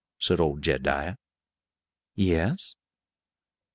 said 0.17 0.39
old 0.39 0.63
Jed'diah. 0.63 1.15
"Yes." 2.15 2.75